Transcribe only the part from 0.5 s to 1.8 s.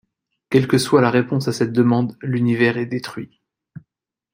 que soit la réponse à cette